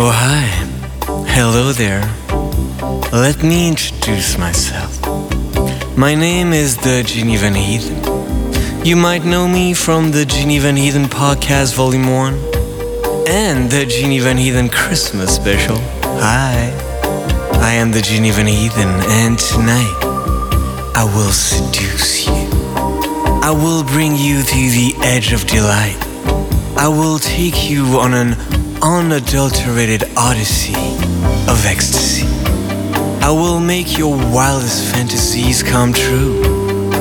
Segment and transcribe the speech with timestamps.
[0.00, 0.46] Oh, hi.
[1.26, 2.02] Hello there.
[3.10, 4.94] Let me introduce myself.
[5.98, 8.86] My name is the Genevan Heathen.
[8.86, 12.34] You might know me from the Genevan Heathen Podcast Volume 1
[13.26, 15.78] and the Genevan Heathen Christmas Special.
[16.22, 16.70] Hi.
[17.54, 19.98] I am the Genevan Heathen, and tonight
[20.94, 22.48] I will seduce you.
[23.42, 25.98] I will bring you to the edge of delight.
[26.76, 28.36] I will take you on an
[28.82, 30.74] unadulterated odyssey
[31.50, 32.26] of ecstasy.
[33.22, 36.42] I will make your wildest fantasies come true.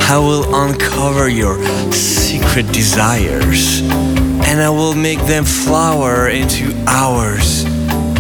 [0.10, 3.82] I will uncover your secret desires.
[4.48, 7.66] And I will make them flower into hours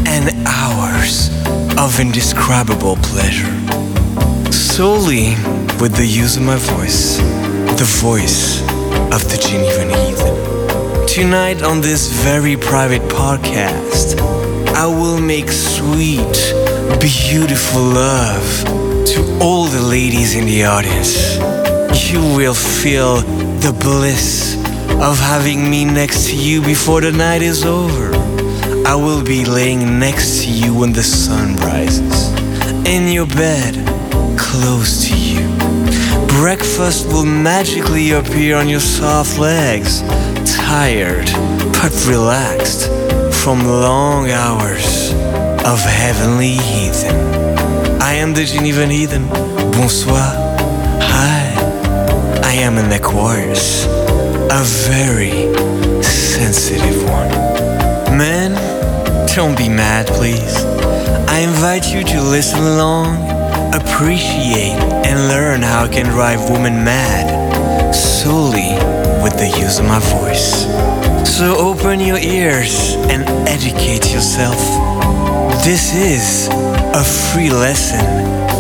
[0.06, 1.30] and hours
[1.78, 3.54] of indescribable pleasure.
[4.52, 5.36] Solely
[5.80, 7.18] with the use of my voice,
[7.78, 8.62] the voice
[9.12, 10.07] of the Heathen.
[11.18, 14.22] Tonight on this very private podcast,
[14.76, 16.38] I will make sweet,
[17.02, 18.64] beautiful love
[19.08, 21.38] to all the ladies in the audience.
[22.08, 23.22] You will feel
[23.66, 24.58] the bliss
[25.02, 28.14] of having me next to you before the night is over.
[28.86, 32.30] I will be laying next to you when the sun rises,
[32.86, 33.74] in your bed,
[34.38, 35.48] close to you.
[36.40, 40.04] Breakfast will magically appear on your soft legs,
[40.68, 41.26] tired
[41.80, 42.90] but relaxed
[43.42, 45.14] from long hours
[45.64, 47.16] of heavenly heathen.
[48.02, 49.30] I am the Genevan heathen.
[49.72, 50.30] Bonsoir.
[51.16, 51.54] Hi.
[52.44, 53.86] I am an Aquarius,
[54.59, 55.38] a very
[56.04, 57.31] sensitive one.
[58.18, 58.52] Men,
[59.34, 60.56] don't be mad, please.
[61.30, 63.08] I invite you to listen along,
[63.74, 68.97] appreciate, and learn how I can drive women mad solely
[69.28, 70.64] with the use of my voice.
[71.28, 74.58] So open your ears and educate yourself.
[75.66, 76.47] This is
[77.02, 78.06] a free lesson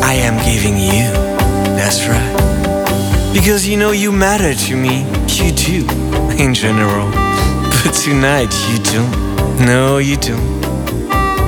[0.03, 1.07] I am giving you.
[1.79, 3.31] That's right.
[3.33, 5.05] Because you know you matter to me.
[5.39, 5.79] You do,
[6.43, 7.11] in general.
[7.79, 9.65] But tonight you don't.
[9.65, 10.65] No, you don't.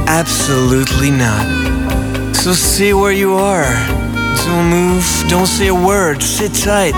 [0.07, 1.45] Absolutely not.
[2.35, 3.69] So stay where you are.
[4.45, 6.23] Don't move, don't say a word.
[6.23, 6.95] Sit tight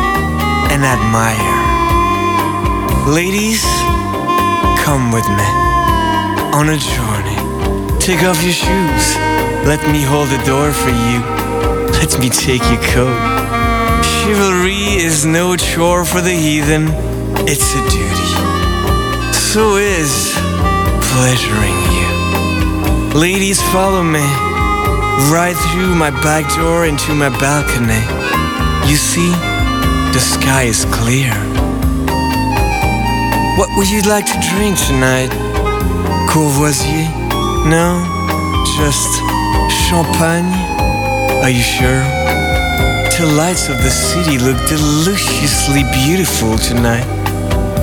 [0.72, 1.60] and admire.
[3.07, 3.63] Ladies,
[4.85, 5.50] come with me
[6.53, 7.35] on a journey.
[8.00, 9.16] Take off your shoes.
[9.66, 11.19] Let me hold the door for you.
[11.97, 13.17] Let me take your coat.
[14.06, 16.90] Chivalry is no chore for the heathen,
[17.50, 18.31] it's a duty.
[19.34, 20.34] So is
[21.09, 23.19] pleasuring you.
[23.19, 24.23] Ladies, follow me
[25.34, 28.01] right through my back door into my balcony.
[28.88, 29.31] You see,
[30.13, 31.50] the sky is clear.
[33.61, 35.29] What would you like to drink tonight?
[36.25, 37.05] Courvoisier?
[37.69, 38.01] No?
[38.73, 39.22] Just
[39.85, 40.49] champagne?
[41.45, 42.01] Are you sure?
[43.22, 47.05] The lights of the city look deliciously beautiful tonight.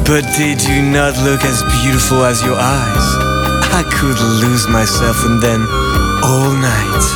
[0.03, 3.07] But they do not look as beautiful as your eyes.
[3.71, 5.63] I could lose myself in them
[6.27, 7.07] all night.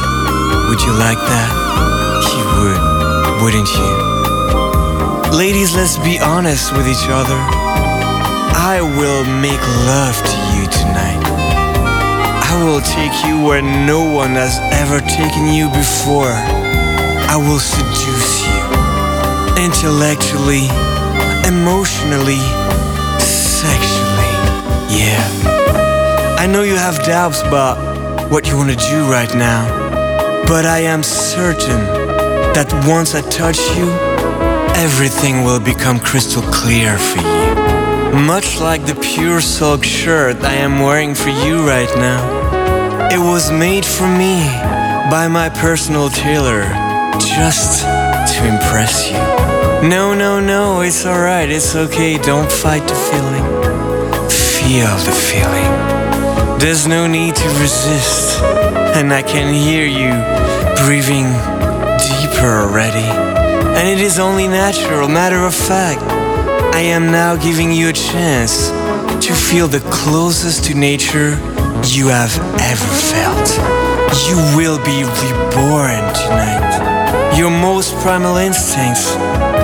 [0.71, 1.51] Would you like that?
[2.31, 5.37] You would, wouldn't you?
[5.37, 7.72] Ladies, let's be honest with each other.
[8.65, 11.19] I will make love to you tonight.
[12.47, 16.31] I will take you where no one has ever taken you before.
[17.27, 18.63] I will seduce you
[19.59, 20.71] intellectually,
[21.43, 22.39] emotionally,
[23.19, 24.31] sexually.
[24.95, 25.27] Yeah.
[26.39, 29.67] I know you have doubts about what you want to do right now,
[30.47, 31.83] but I am certain
[32.55, 33.91] that once I touch you,
[34.81, 37.52] everything will become crystal clear for you.
[38.13, 43.09] Much like the pure silk shirt I am wearing for you right now.
[43.11, 44.45] It was made for me
[45.11, 46.65] by my personal tailor
[47.19, 49.17] just to impress you.
[49.89, 53.45] No, no, no, it's alright, it's okay, don't fight the feeling.
[54.29, 56.59] Feel the feeling.
[56.59, 58.43] There's no need to resist,
[58.95, 60.13] and I can hear you
[60.85, 61.33] breathing
[61.97, 63.09] deeper already.
[63.79, 66.12] And it is only natural, matter of fact.
[66.73, 68.71] I am now giving you a chance
[69.27, 71.37] to feel the closest to nature
[71.85, 73.49] you have ever felt.
[74.27, 77.37] You will be reborn tonight.
[77.37, 79.15] Your most primal instincts,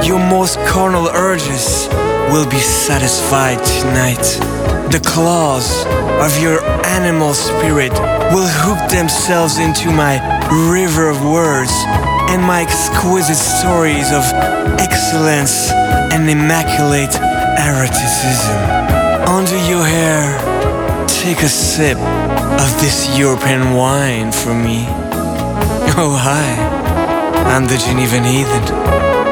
[0.07, 1.89] your most carnal urges
[2.31, 4.25] will be satisfied tonight.
[4.93, 5.87] The claws
[6.21, 7.93] of your animal spirit
[8.33, 10.21] will hook themselves into my
[10.71, 11.73] river of words
[12.31, 14.23] and my exquisite stories of
[14.79, 15.71] excellence
[16.13, 17.15] and immaculate
[17.59, 18.59] eroticism.
[19.27, 20.37] Under your hair,
[21.09, 24.87] take a sip of this European wine for me?
[25.97, 26.51] Oh, hi.
[27.53, 28.63] I'm the Genevan Heathen.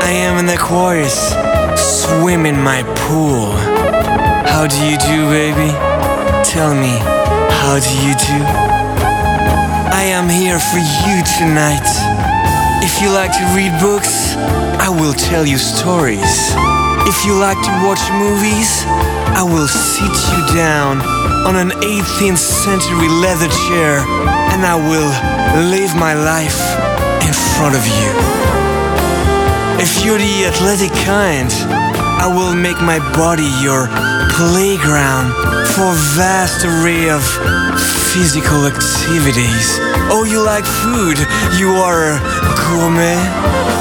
[0.02, 1.34] I am an Aquarius.
[1.76, 3.52] Swim in my pool.
[4.52, 5.70] How do you do, baby?
[6.44, 6.96] Tell me,
[7.60, 8.40] how do you do?
[9.92, 11.88] I am here for you tonight.
[12.86, 14.36] If you like to read books,
[14.78, 16.54] I will tell you stories.
[17.10, 18.86] If you like to watch movies,
[19.34, 21.02] I will sit you down
[21.44, 24.06] on an 18th century leather chair
[24.54, 25.10] and I will
[25.68, 26.62] live my life
[27.26, 28.10] in front of you.
[29.82, 31.50] If you're the athletic kind,
[32.22, 33.90] I will make my body your
[34.38, 35.34] playground
[35.74, 37.26] for a vast array of
[38.14, 39.95] physical activities.
[40.08, 41.18] Oh, you like food?
[41.58, 43.18] You are a gourmet?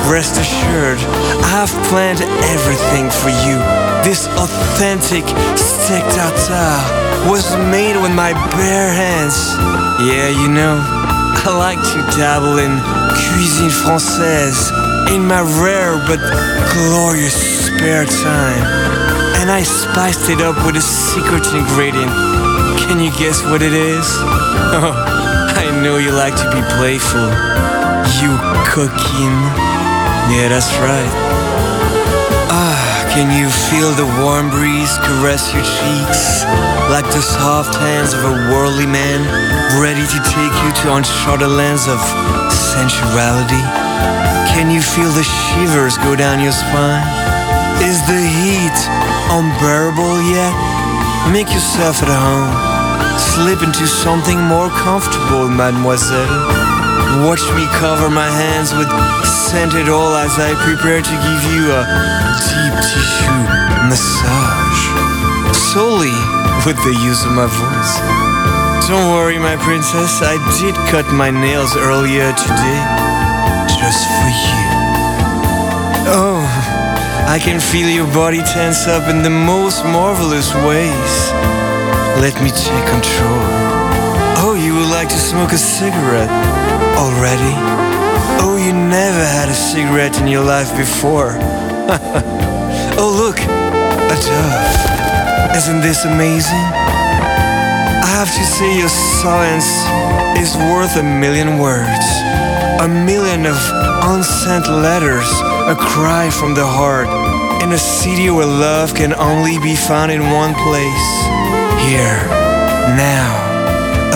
[0.09, 0.97] Rest assured,
[1.41, 2.21] I have planned
[2.53, 3.57] everything for you.
[4.05, 5.25] This authentic
[5.57, 6.81] steak tartare
[7.29, 9.37] was made with my bare hands.
[10.01, 12.73] Yeah, you know, I like to dabble in
[13.17, 14.69] cuisine française
[15.13, 16.21] in my rare but
[16.73, 17.33] glorious
[17.65, 18.65] spare time.
[19.41, 22.11] And I spiced it up with a secret ingredient.
[22.85, 24.05] Can you guess what it is?
[24.77, 25.24] Oh,
[25.85, 27.29] Know you like to be playful.
[28.17, 28.33] You
[28.65, 29.37] cooking.
[30.33, 31.13] Yeah, that's right.
[32.49, 36.41] Ah, can you feel the warm breeze caress your cheeks?
[36.89, 39.29] Like the soft hands of a worldly man,
[39.77, 42.01] ready to take you to uncharted lands of
[42.49, 43.61] sensuality?
[44.57, 47.05] Can you feel the shivers go down your spine?
[47.85, 48.79] Is the heat
[49.37, 50.49] unbearable yet?
[51.29, 52.74] Make yourself at home.
[53.35, 56.23] Slip into something more comfortable, mademoiselle.
[57.27, 58.87] Watch me cover my hands with
[59.27, 61.83] scented oil as I prepare to give you a
[62.47, 63.41] deep tissue
[63.91, 64.81] massage.
[65.51, 66.15] Solely
[66.63, 67.93] with the use of my voice.
[68.87, 72.79] Don't worry, my princess, I did cut my nails earlier today.
[73.67, 74.63] Just for you.
[76.07, 76.39] Oh,
[77.27, 81.64] I can feel your body tense up in the most marvelous ways.
[82.15, 83.43] Let me take control.
[84.39, 86.31] Oh, you would like to smoke a cigarette
[86.95, 87.53] already?
[88.39, 91.35] Oh, you never had a cigarette in your life before.
[92.97, 95.57] oh, look, a dove.
[95.57, 96.65] Isn't this amazing?
[97.99, 99.67] I have to say, your silence
[100.39, 102.07] is worth a million words.
[102.79, 103.57] A million of
[104.07, 105.27] unsent letters,
[105.67, 107.09] a cry from the heart,
[107.61, 111.44] in a city where love can only be found in one place.
[111.85, 112.17] Here,
[112.97, 113.29] now,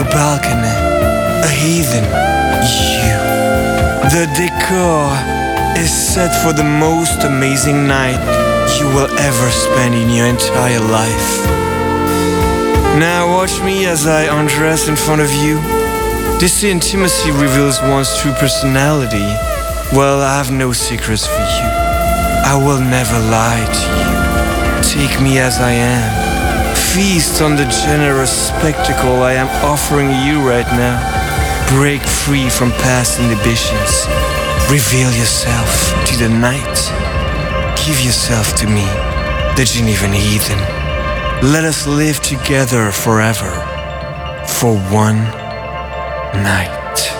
[0.01, 0.75] a balcony,
[1.45, 3.19] a heathen, you.
[4.09, 5.05] The decor
[5.77, 8.19] is set for the most amazing night
[8.79, 11.31] you will ever spend in your entire life.
[12.97, 15.61] Now watch me as I undress in front of you.
[16.39, 19.29] This intimacy reveals one's true personality.
[19.95, 21.69] Well, I have no secrets for you.
[22.51, 25.05] I will never lie to you.
[25.05, 26.18] Take me as I am.
[26.93, 30.97] Feast on the generous spectacle I am offering you right now.
[31.69, 34.07] Break free from past inhibitions.
[34.71, 35.69] Reveal yourself
[36.07, 36.77] to the night.
[37.85, 38.85] Give yourself to me,
[39.55, 40.57] the Genevan heathen.
[41.53, 43.51] Let us live together forever
[44.47, 45.21] for one
[46.43, 47.18] night.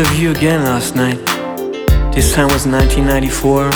[0.00, 1.18] Of you again last night.
[2.14, 3.70] This time was 1994,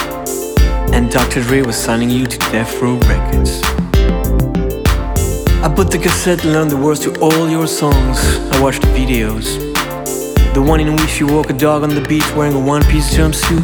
[0.95, 1.43] and Dr.
[1.43, 3.61] Dre was signing you to Death Row Records.
[5.63, 8.19] I put the cassette and learned the words to all your songs.
[8.53, 9.59] I watched the videos.
[10.55, 13.15] The one in which you walk a dog on the beach wearing a one piece
[13.15, 13.63] jumpsuit,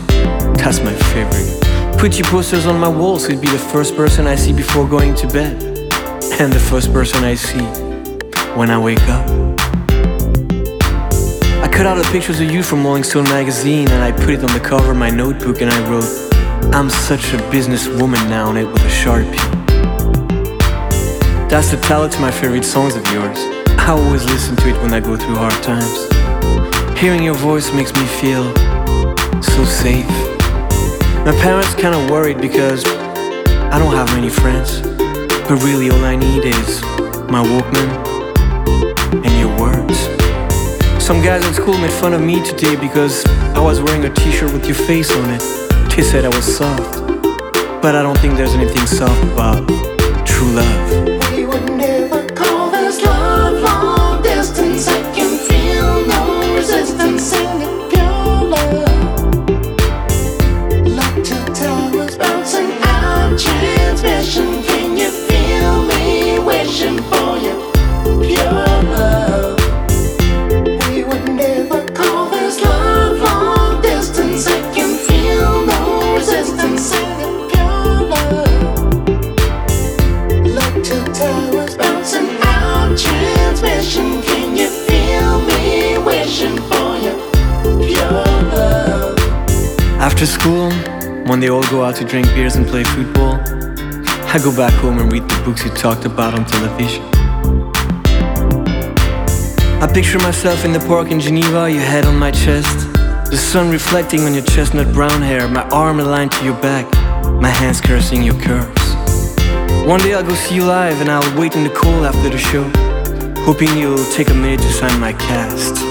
[0.57, 1.99] that's my favorite.
[1.99, 4.87] Put your posters on my wall so you'd be the first person I see before
[4.89, 5.63] going to bed,
[6.41, 7.65] and the first person I see
[8.55, 9.70] when I wake up.
[11.63, 14.43] I cut out the pictures of you from Rolling Stone magazine and I put it
[14.43, 16.09] on the cover of my notebook and I wrote,
[16.75, 19.37] I'm such a businesswoman now on it with a sharpie.
[21.51, 23.39] That's the title to my favorite songs of yours.
[23.79, 26.09] I always listen to it when I go through hard times.
[26.99, 28.45] Hearing your voice makes me feel
[29.43, 30.09] so safe.
[31.27, 34.81] My parents kinda worried because I don't have many friends.
[35.47, 36.81] But really all I need is
[37.29, 38.10] my Walkman
[41.11, 43.27] Some guys at school made fun of me today because
[43.57, 45.41] I was wearing a t-shirt with your face on it.
[45.97, 47.05] They said I was soft.
[47.83, 49.67] But I don't think there's anything soft about
[50.25, 52.30] true love.
[90.21, 90.71] After school,
[91.31, 93.37] when they all go out to drink beers and play football,
[94.29, 97.03] I go back home and read the books you talked about on television.
[99.83, 102.93] I picture myself in the park in Geneva, your head on my chest,
[103.31, 106.85] the sun reflecting on your chestnut brown hair, my arm aligned to your back,
[107.41, 108.95] my hands caressing your curves.
[109.89, 112.37] One day I'll go see you live and I'll wait in the cold after the
[112.37, 112.65] show,
[113.45, 115.90] hoping you'll take a minute to sign my cast.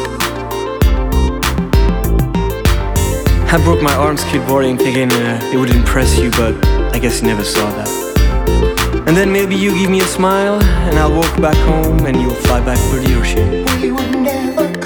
[3.52, 6.54] I broke my arm skateboarding thinking uh, it would impress you, but
[6.94, 7.90] I guess you never saw that.
[9.08, 12.42] And then maybe you give me a smile, and I'll walk back home, and you'll
[12.46, 13.66] fly back for the ocean.
[13.82, 14.79] We would never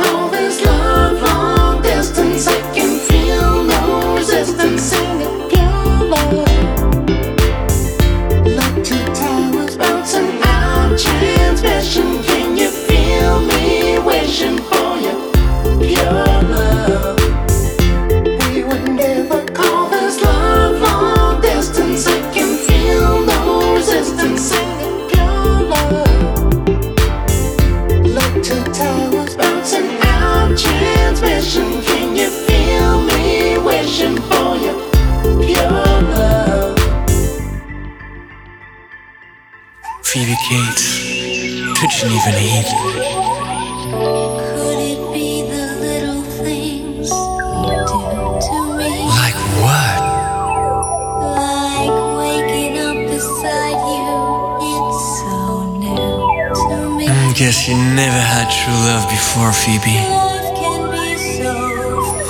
[57.35, 59.97] guess you never had true love before, Phoebe.
[60.09, 61.53] Love can be so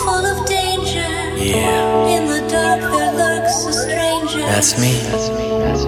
[0.04, 1.12] full of danger.
[1.38, 4.40] Yeah, In the dark there lurks a stranger.
[4.48, 4.94] that's me.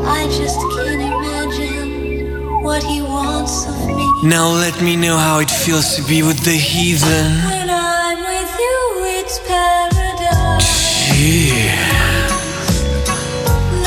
[0.05, 4.05] I just can't imagine what he wants of me.
[4.23, 7.31] Now let me know how it feels to be with the heathen.
[7.45, 8.79] When I'm with you,
[9.19, 11.15] it's paradise.
[11.15, 11.75] Yeah.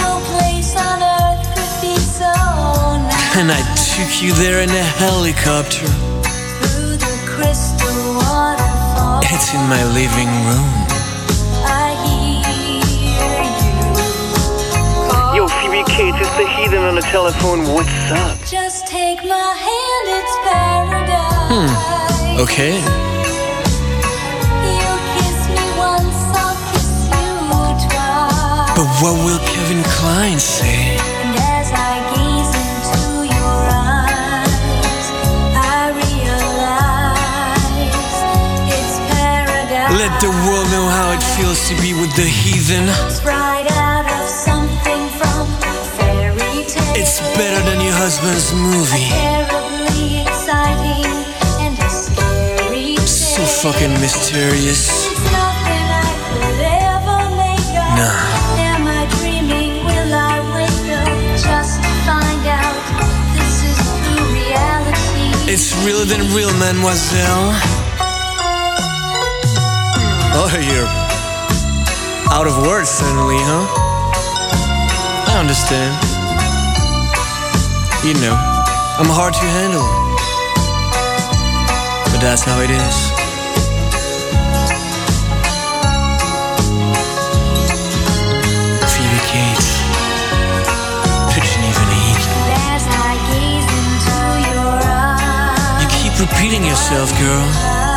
[0.01, 3.37] No place on earth could be so nice.
[3.39, 3.63] And I
[3.99, 5.87] took you there in a helicopter.
[6.63, 10.71] Through the crystal waterfall, It's in my living room.
[11.67, 12.47] I hear
[13.03, 13.19] you.
[15.35, 17.75] Yo, Phoebe Cates, it's the heathen on the telephone.
[17.75, 18.39] What's up?
[18.47, 21.51] Just take my hand, it's paradise.
[21.51, 21.71] Hmm.
[22.45, 22.79] Okay.
[24.75, 27.35] You kiss me once, I'll kiss you
[27.91, 28.79] twice.
[28.79, 30.98] But what will Kevin Kline say?
[42.17, 42.89] The heathen.
[43.07, 45.47] It's right out of something from
[45.99, 46.95] fairy tale.
[46.95, 49.09] It's better than your husband's movie.
[49.11, 51.07] terribly exciting
[51.65, 55.11] and a scary So fucking mysterious.
[55.11, 57.99] It's nothing I could ever make up.
[57.99, 58.63] Nah.
[58.71, 59.85] Am I dreaming?
[59.85, 62.79] Will I wake up just to find out
[63.35, 65.53] this is true reality?
[65.53, 67.55] It's realer than real, mademoiselle.
[70.41, 71.08] Oh, you're
[72.31, 73.65] out of words suddenly, huh?
[75.33, 75.93] I understand.
[78.05, 78.37] You know,
[79.01, 79.87] I'm hard to handle.
[82.13, 82.97] But that's how it is.
[88.93, 89.69] Phoebe Cates.
[91.33, 92.25] Pigeon even eat.
[92.71, 94.19] As I gaze into
[94.53, 97.88] your eyes, You keep repeating yourself, girl.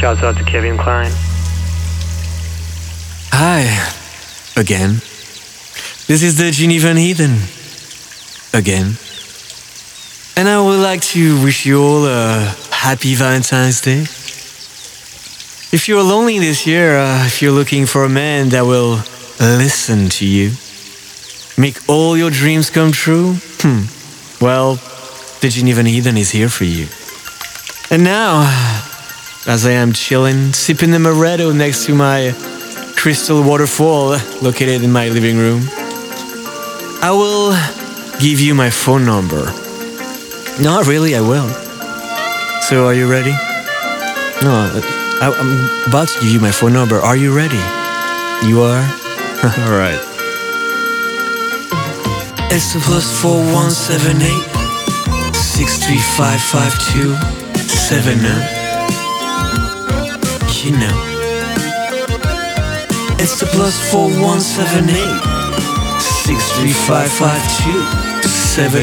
[0.00, 1.12] Shouts out to Kevin Kline.
[3.32, 3.68] Hi,
[4.58, 5.02] again.
[6.06, 7.36] This is the Genevan Heathen.
[8.58, 8.96] Again.
[10.38, 14.00] And I would like to wish you all a happy Valentine's Day.
[15.70, 19.00] If you're lonely this year, uh, if you're looking for a man that will
[19.38, 20.52] listen to you,
[21.58, 23.82] make all your dreams come true, hmm,
[24.42, 24.76] well,
[25.42, 26.86] the Genevan Heathen is here for you.
[27.90, 28.86] And now,
[29.46, 32.32] as I am chilling, sipping the Moretto next to my
[32.96, 35.62] crystal waterfall located in my living room,
[37.02, 37.52] I will
[38.20, 39.46] give you my phone number.
[40.60, 41.48] Not really, I will.
[42.62, 43.32] So, are you ready?
[44.42, 46.96] No, I, I'm about to give you my phone number.
[46.96, 47.60] Are you ready?
[48.46, 48.82] You are?
[49.64, 50.00] All right.
[52.52, 57.14] It's the plus four one seven eight six three five five two
[57.54, 58.59] seven nine.
[60.62, 60.92] You know.
[63.18, 64.84] It's the plus four one seven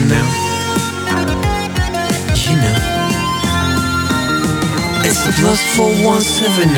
[0.07, 0.31] nine.
[2.34, 2.77] You know.
[5.05, 6.69] It's the plus four one seven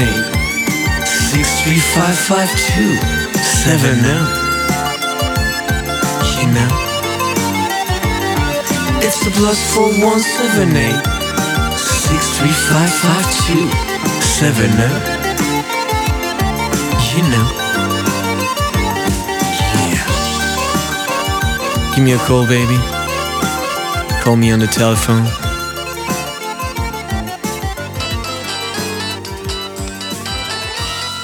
[4.03, 4.27] nine.
[6.35, 6.69] You know.
[8.99, 11.03] It's the plus four one seven eight
[11.79, 13.88] six three five five two seven
[14.41, 14.53] nine.
[14.55, 14.89] Eh?
[17.15, 17.45] You know.
[19.91, 20.05] Yeah.
[21.95, 22.77] Give me a call, baby.
[24.21, 25.25] Call me on the telephone.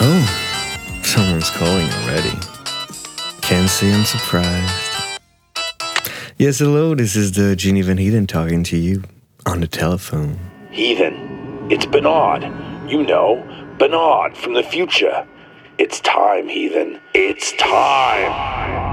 [0.02, 2.38] Oh, someone's calling already.
[3.42, 4.74] Can't say I'm surprised.
[6.38, 9.04] Yes, hello, this is the Genevan Heathen talking to you
[9.46, 10.38] on the telephone.
[10.72, 12.44] Heathen, it's Bernard.
[12.88, 13.44] You know,
[13.80, 15.26] Bernard from the future.
[15.80, 17.00] It's time, Heathen.
[17.16, 18.85] It's time.